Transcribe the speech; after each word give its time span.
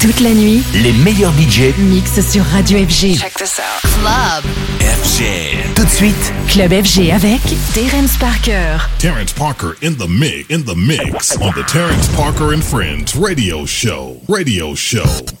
Toute 0.00 0.20
la 0.20 0.30
nuit, 0.30 0.62
les 0.74 0.92
meilleurs 0.92 1.32
budgets 1.32 1.74
mixent 1.76 2.20
sur 2.30 2.44
Radio 2.44 2.78
FG. 2.78 3.16
Check 3.18 3.34
this 3.34 3.58
out. 3.58 3.82
Club 3.82 4.44
FG. 4.80 5.74
Tout 5.74 5.84
de 5.84 5.90
suite, 5.90 6.32
Club 6.48 6.70
FG 6.70 7.10
avec 7.10 7.40
Terrence 7.74 8.16
Parker. 8.16 8.76
Terrence 9.00 9.32
Parker 9.32 9.74
in 9.82 9.94
the 9.94 10.08
mix, 10.08 10.46
in 10.50 10.62
the 10.62 10.76
mix 10.76 11.36
on 11.40 11.50
the 11.50 11.66
Terrence 11.66 12.06
Parker 12.14 12.54
and 12.54 12.62
Friends 12.62 13.16
radio 13.16 13.66
show. 13.66 14.20
Radio 14.28 14.76
show. 14.76 15.37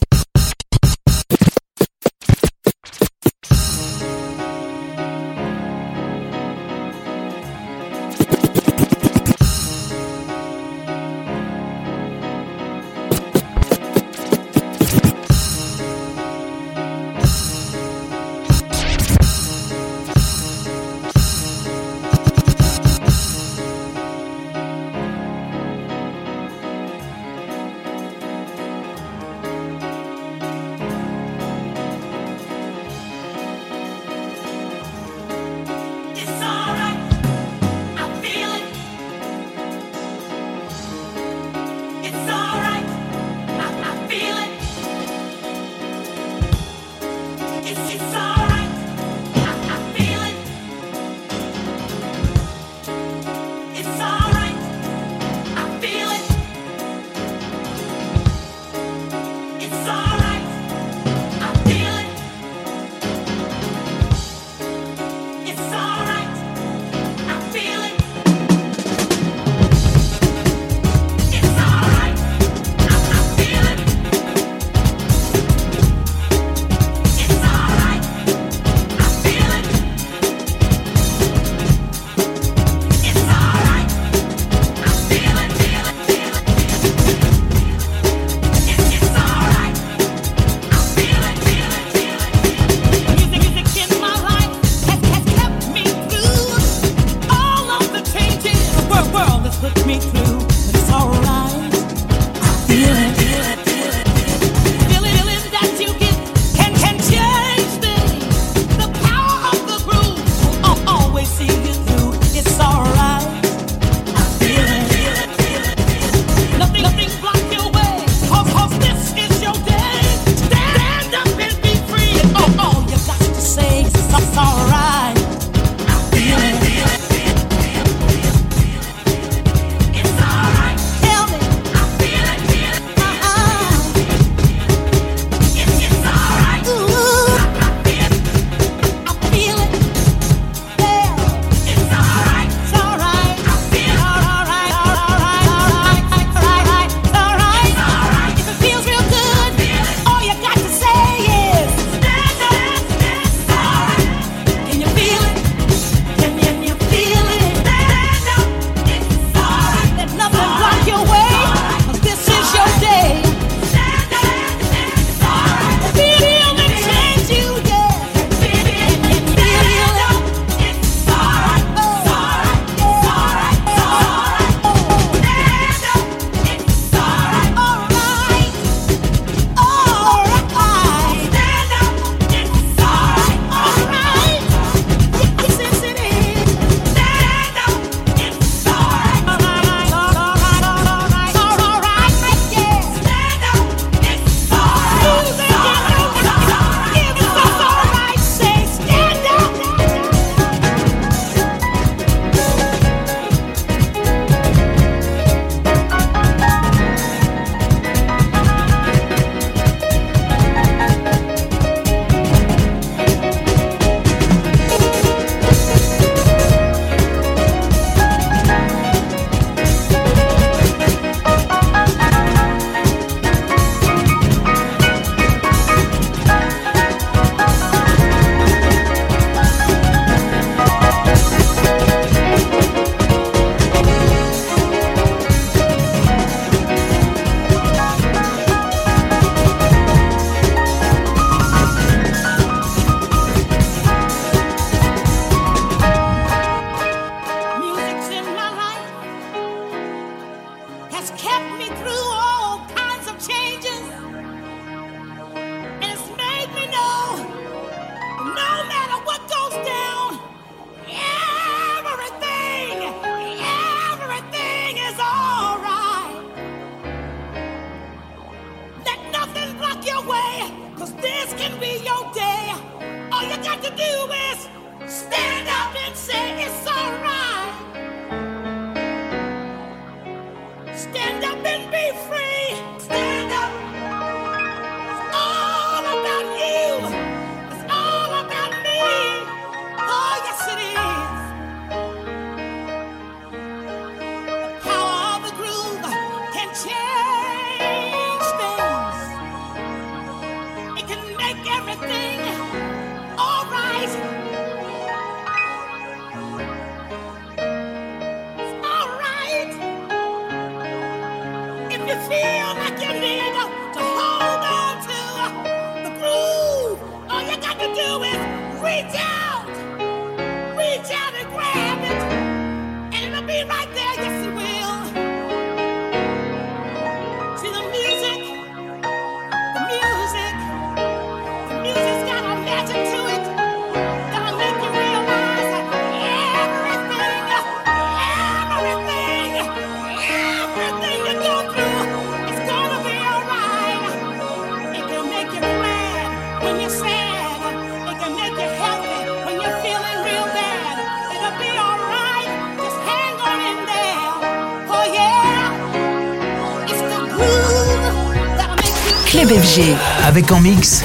FG. 359.28 359.76
Avec 360.06 360.32
en 360.32 360.40
mix 360.40 360.84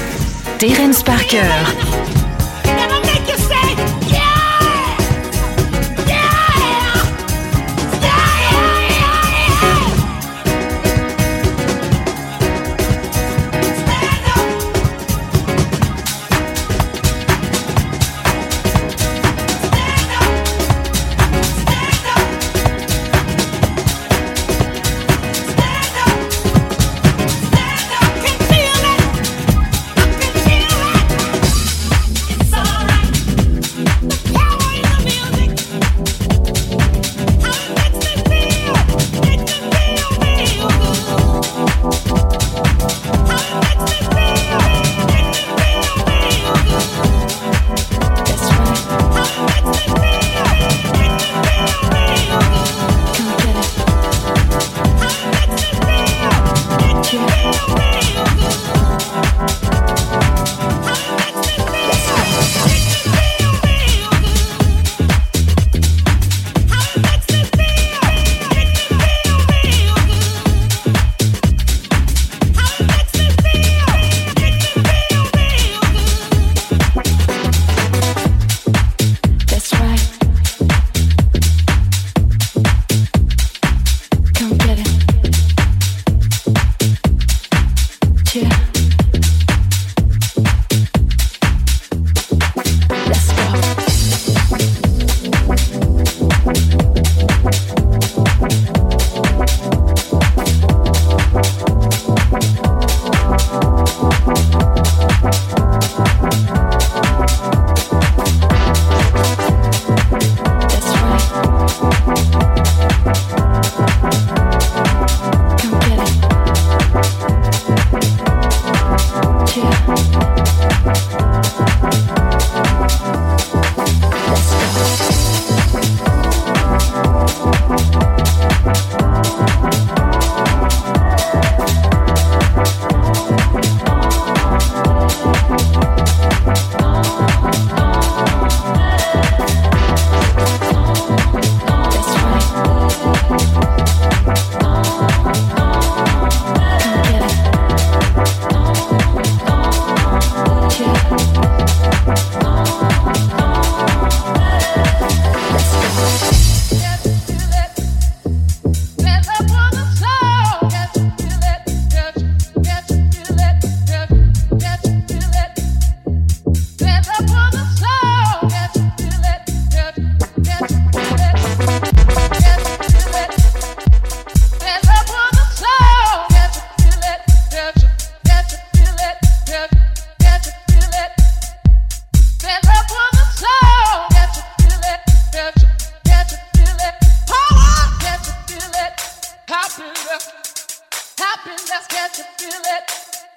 Terence 0.60 1.01
Parker. 1.01 2.12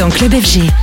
Dans 0.01 0.10
Club 0.10 0.34
FG. 0.34 0.81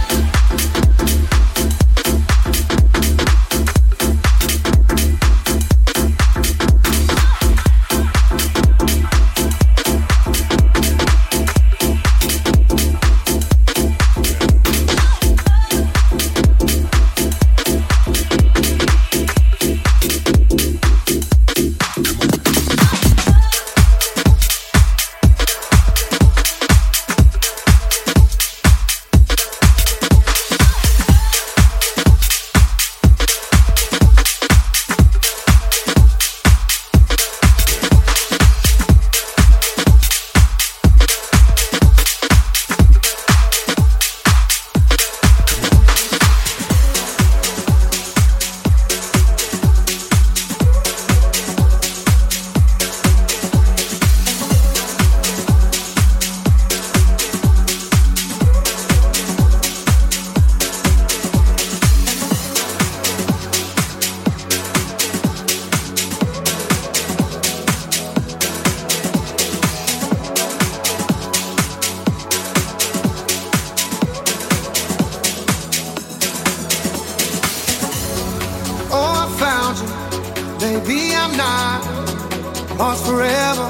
lost 82.78 83.04
forever, 83.06 83.68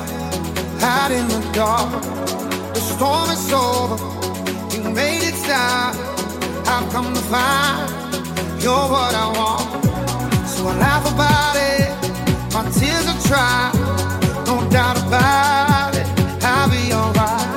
hide 0.80 1.12
in 1.12 1.26
the 1.28 1.40
dark. 1.52 1.90
The 2.74 2.80
storm 2.80 3.30
is 3.30 3.52
over, 3.52 3.96
you 4.74 4.90
made 4.90 5.22
it 5.30 5.34
stop. 5.34 5.96
I've 6.68 6.92
come 6.92 7.14
to 7.14 7.20
find 7.32 7.88
you're 8.62 8.88
what 8.94 9.14
I 9.14 9.26
want. 9.38 9.66
So 10.46 10.68
I 10.68 10.76
laugh 10.76 11.06
about 11.14 11.56
it, 11.56 11.88
my 12.52 12.64
tears 12.78 13.06
are 13.12 13.20
dry. 13.28 13.72
No 14.46 14.68
doubt 14.68 14.98
about 15.06 15.94
it, 15.96 16.06
I'll 16.44 16.68
be 16.68 16.92
alright. 16.92 17.48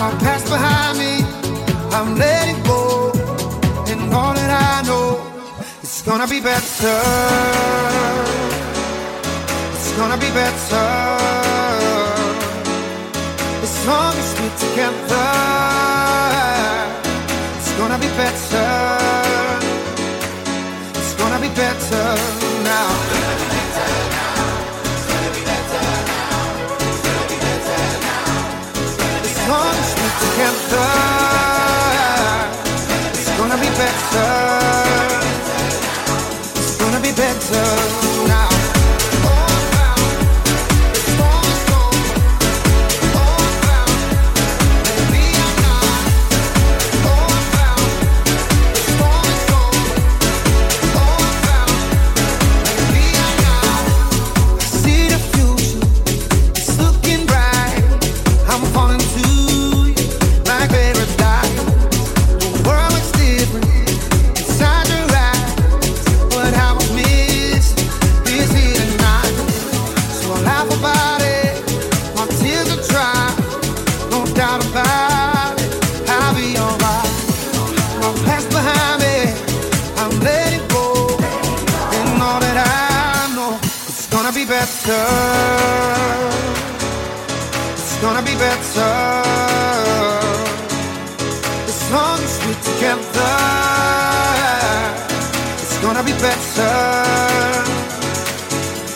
My 0.00 0.10
past 0.20 0.46
behind 0.50 0.98
me, 0.98 1.24
I'm 1.96 2.18
letting 2.18 2.62
go. 2.64 3.10
And 3.90 4.12
all 4.12 4.34
that 4.34 4.50
I 4.50 4.86
know, 4.86 5.08
it's 5.82 6.02
gonna 6.02 6.28
be 6.28 6.40
better 6.40 8.37
gonna 9.98 10.16
be 10.16 10.30
better. 10.30 10.88
As 13.66 13.86
long 13.86 14.14
as 14.22 14.30
we're 14.38 14.56
together 14.66 15.28
It's 17.58 17.72
gonna 17.78 17.98
be 17.98 18.10
better. 18.22 18.70
It's 20.98 21.14
gonna 21.20 21.40
be 21.40 21.50
better 21.62 22.06
now. 22.70 22.90
As 29.28 29.38
long 29.50 29.74
as 29.82 29.90
we're 29.98 30.16
together 30.26 30.88
It's 33.18 33.30
gonna 33.38 33.58
be 33.64 33.70
better. 33.82 34.30
It's 36.60 36.76
gonna 36.80 37.00
be 37.00 37.12
better 37.12 37.66
now. 38.28 38.47
It's 87.98 88.06
gonna 88.06 88.22
be 88.22 88.36
better 88.36 88.94
as 91.66 91.90
long 91.90 92.22
as 92.22 92.38
we're 92.46 92.54
together. 92.62 93.34
It's 95.60 95.78
gonna 95.82 96.04
be 96.04 96.12
better. 96.12 96.76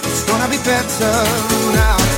It's 0.05 0.23
gonna 0.23 0.49
be 0.49 0.59
better 0.59 1.25
now. 1.75 2.12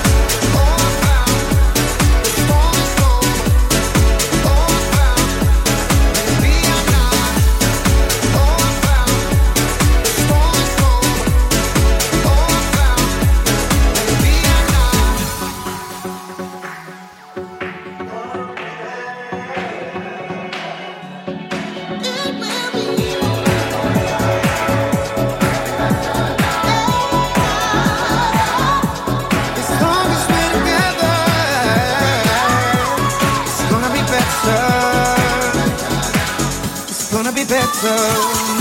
Be 37.85 38.54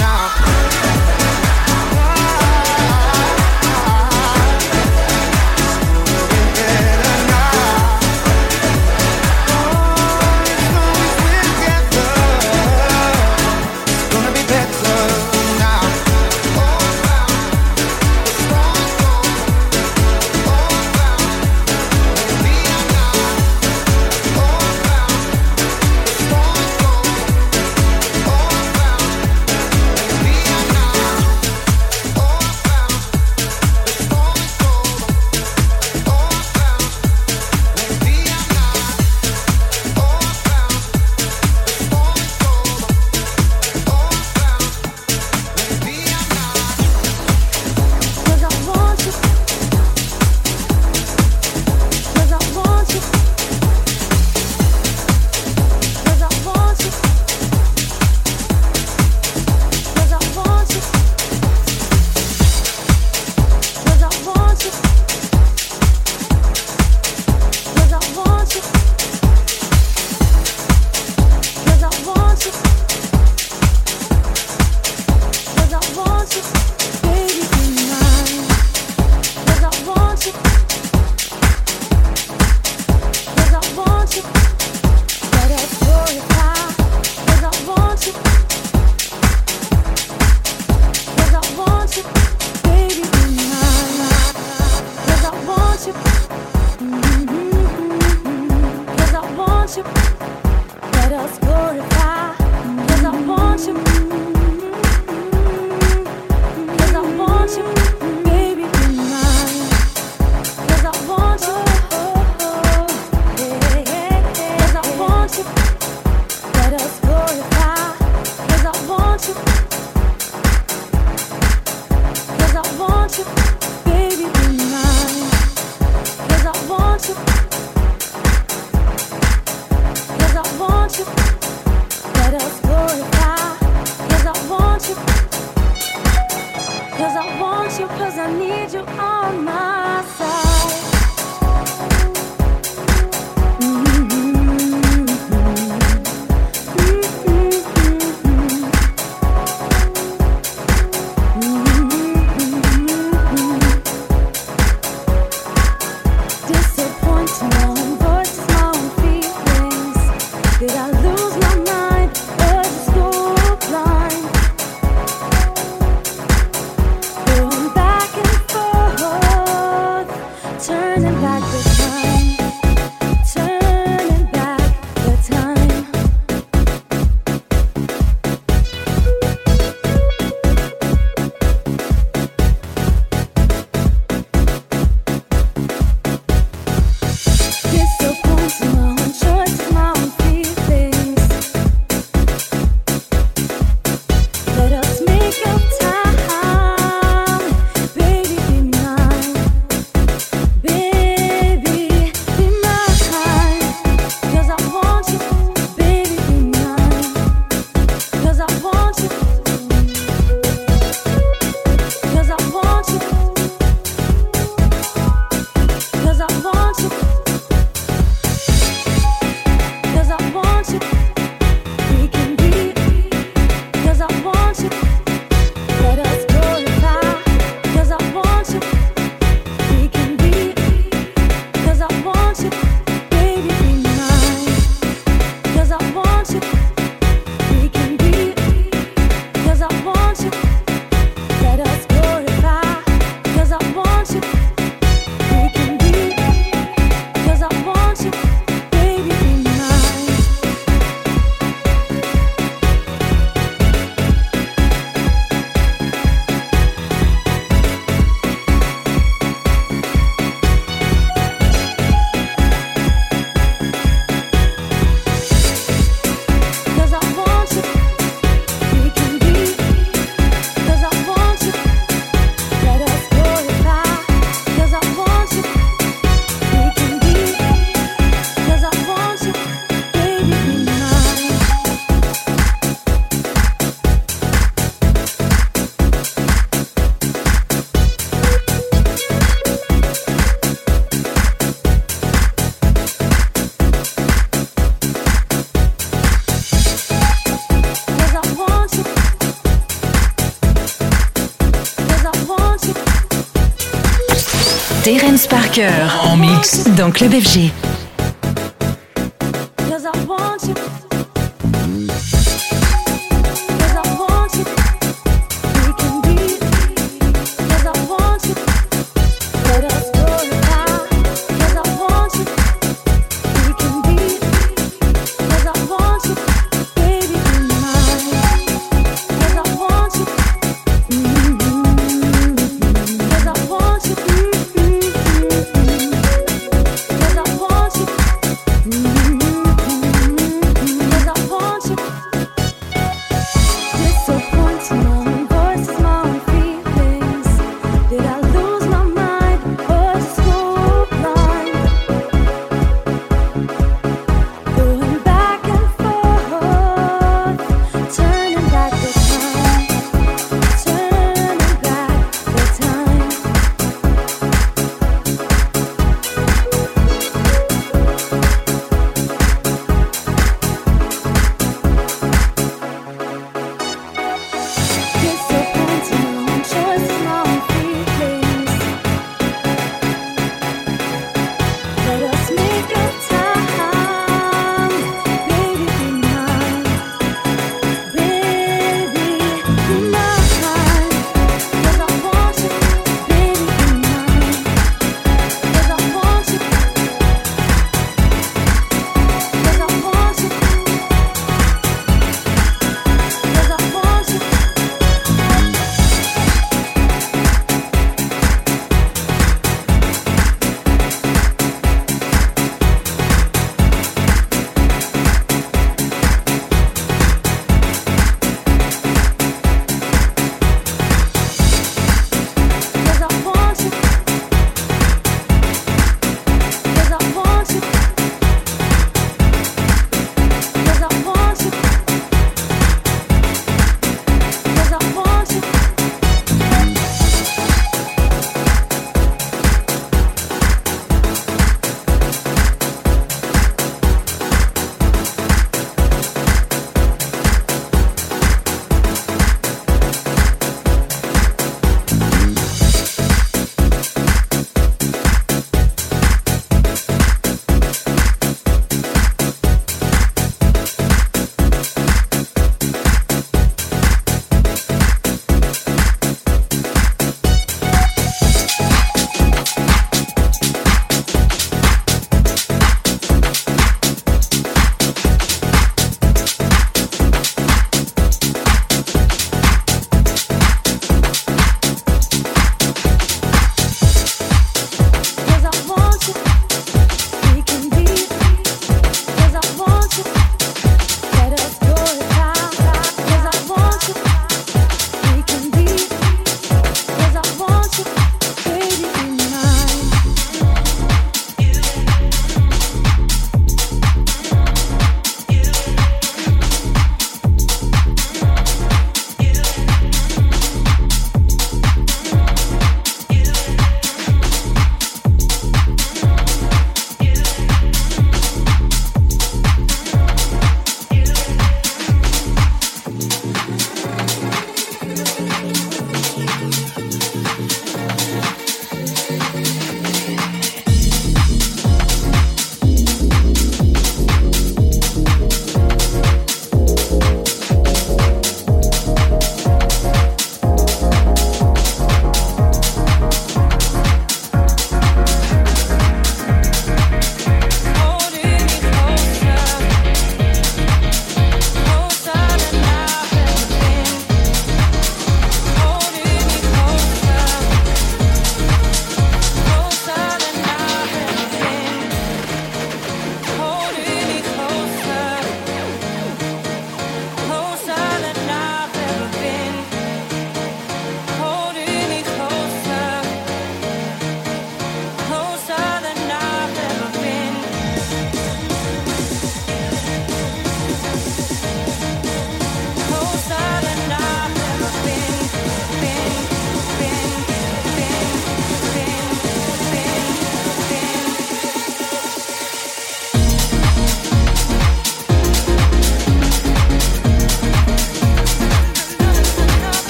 Parker 305.54 305.88
en 306.02 306.18
mix 306.18 306.64
dans 306.76 306.90
Club 306.90 307.12
FG. 307.12 307.73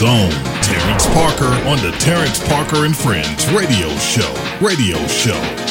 Zone 0.00 0.08
own. 0.08 0.30
Terrence 0.62 1.06
Parker 1.08 1.52
on 1.68 1.76
the 1.82 1.94
Terrence 1.98 2.38
Parker 2.48 2.86
and 2.86 2.96
Friends 2.96 3.46
Radio 3.52 3.90
Show. 3.98 4.32
Radio 4.62 4.96
Show. 5.08 5.69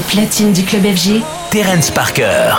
platine 0.00 0.52
du 0.52 0.64
club 0.64 0.84
FG, 0.84 1.22
Terence 1.50 1.90
Parker. 1.90 2.54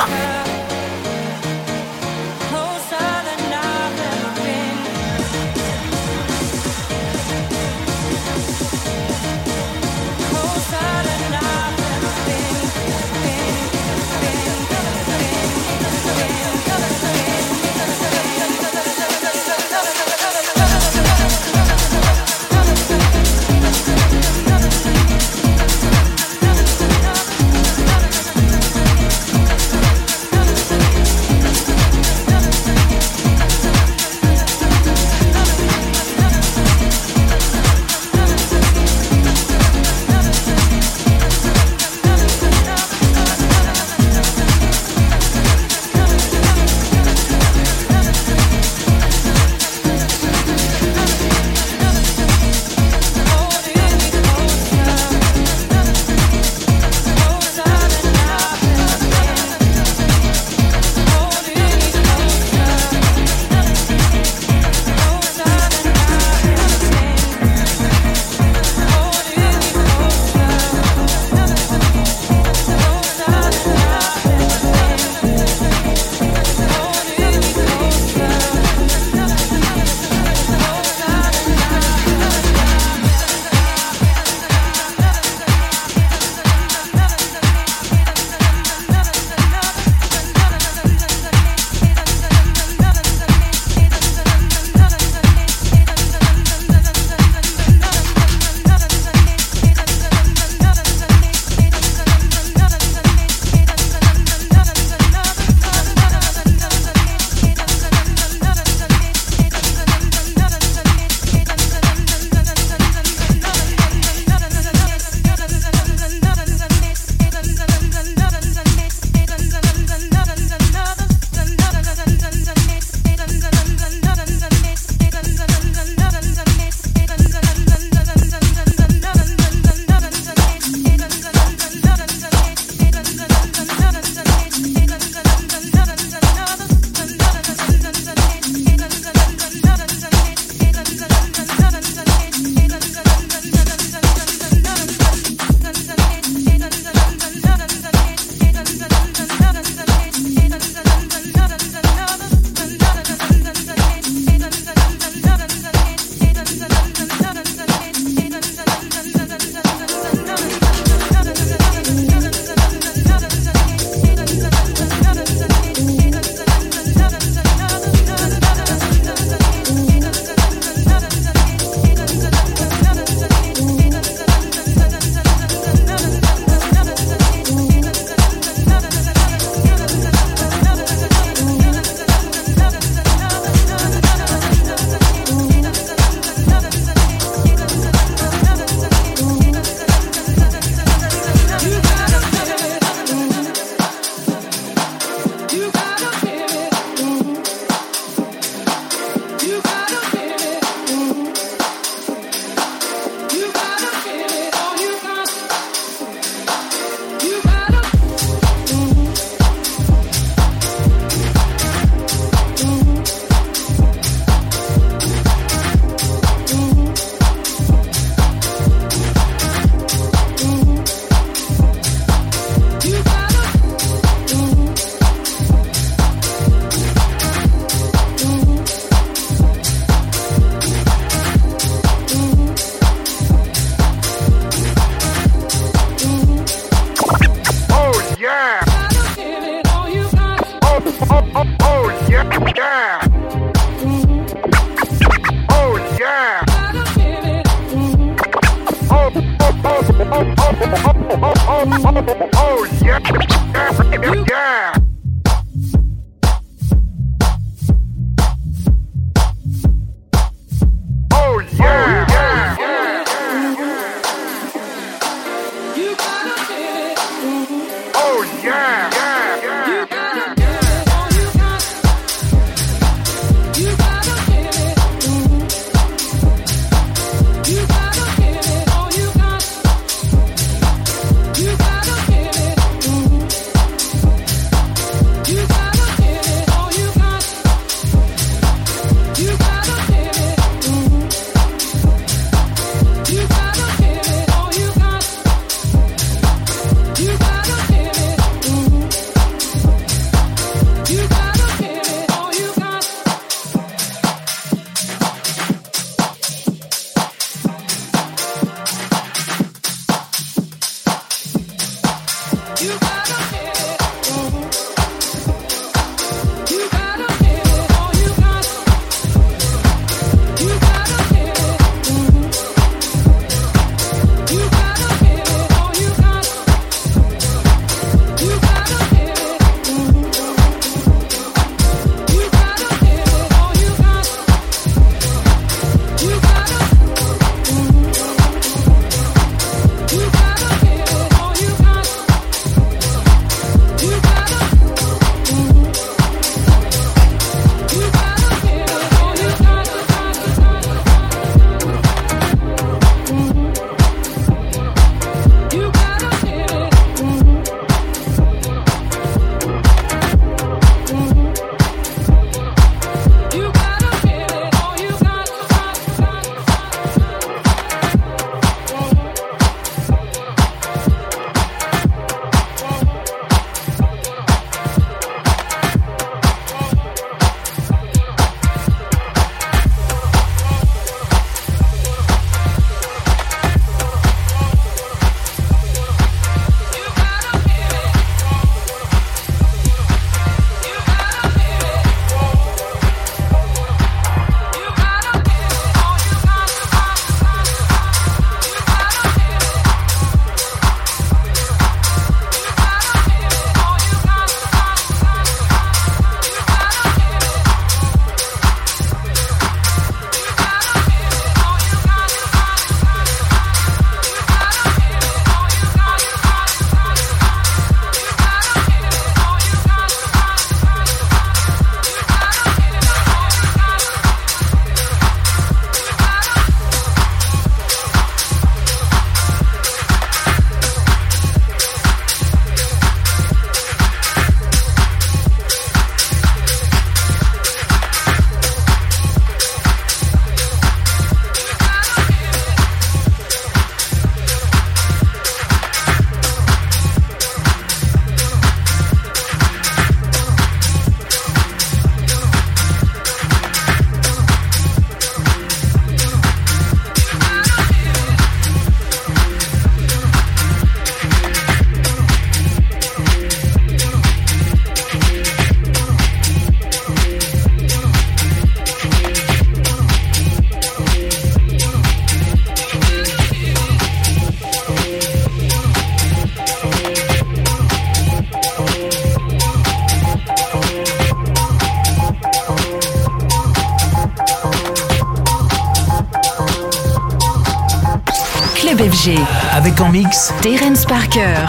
Club 488.61 488.77
FG. 488.91 489.17
Avec 489.53 489.81
en 489.81 489.89
mix 489.89 490.31
Terence 490.43 490.85
Parker. 490.85 491.47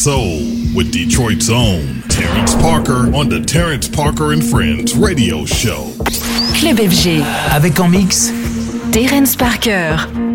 Soul 0.00 0.40
with 0.74 0.92
Detroit's 0.92 1.50
own 1.50 2.00
Terrence 2.08 2.54
Parker 2.54 3.14
on 3.14 3.28
the 3.28 3.38
Terrence 3.38 3.86
Parker 3.86 4.32
and 4.32 4.42
Friends 4.42 4.96
radio 4.96 5.44
show. 5.44 5.92
Club 6.54 6.78
FG. 6.78 7.22
Avec 7.50 7.78
en 7.78 7.88
mix 7.90 8.32
Terrence 8.92 9.36
Parker. 9.36 10.29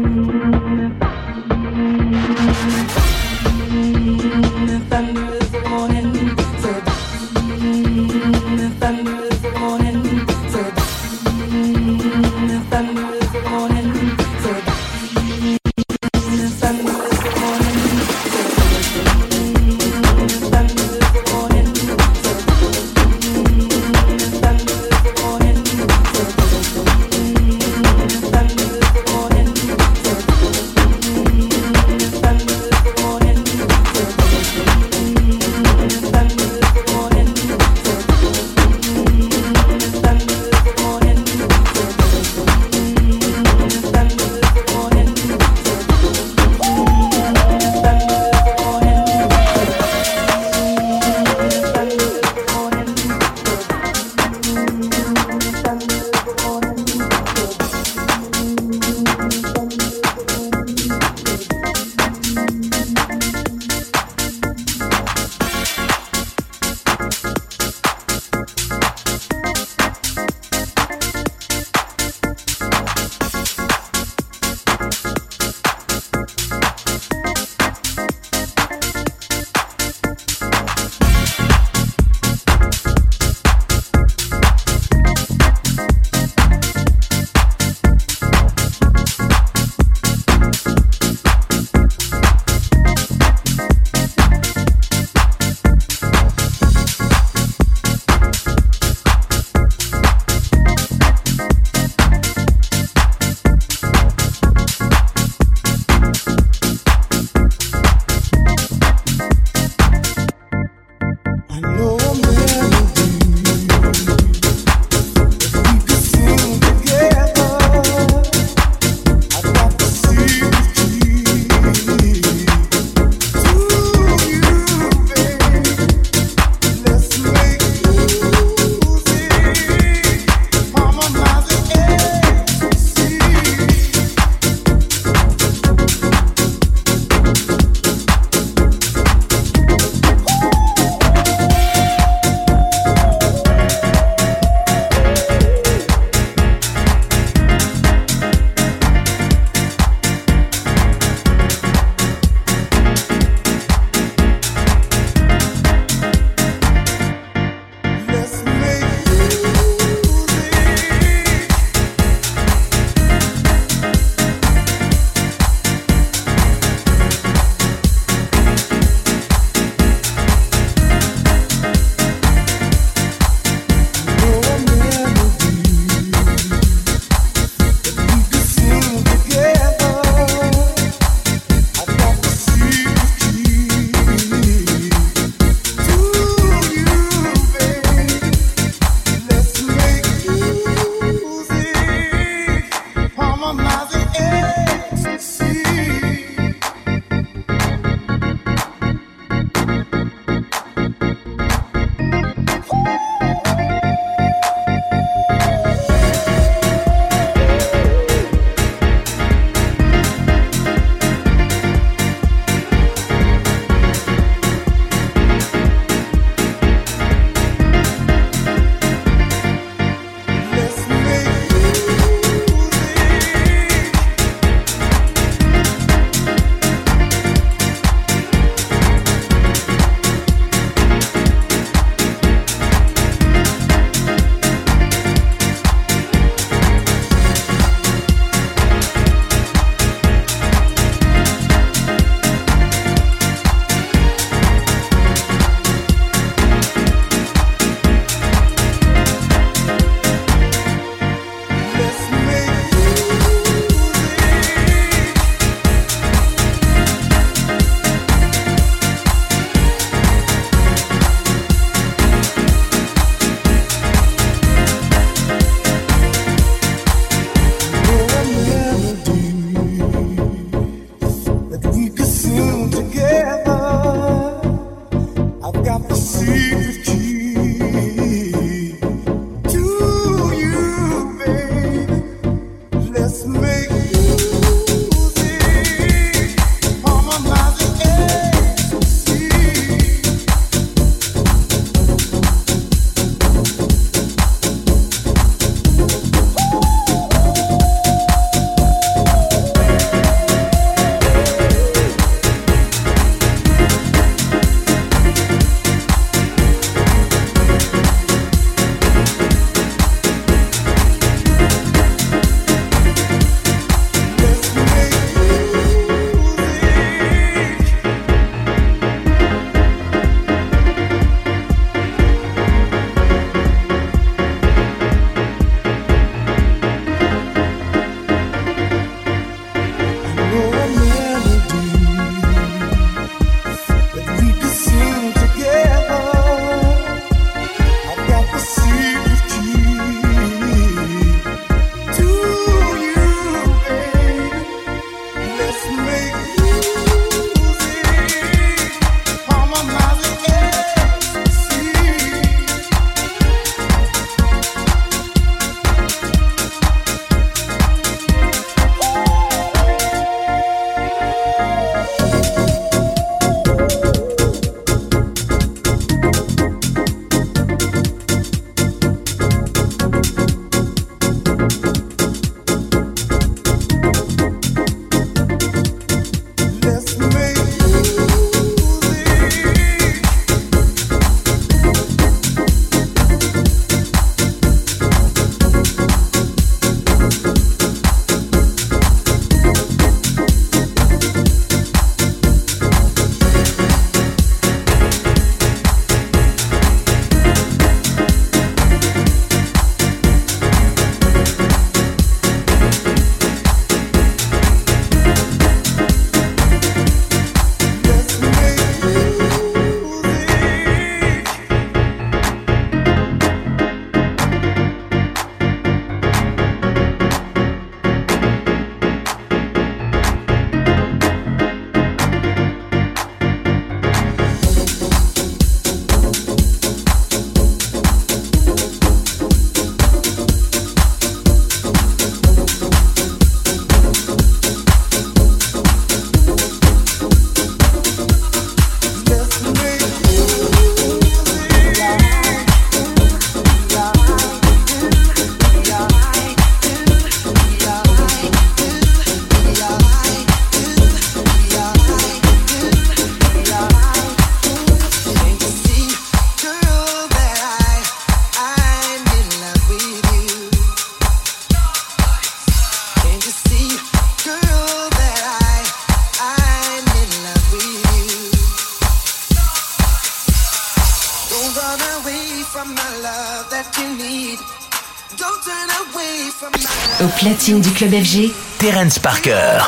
Platine 477.45 477.61
du 477.61 477.69
club 477.69 477.91
FG, 477.91 478.31
Terence 478.57 478.97
Parker. 478.97 479.59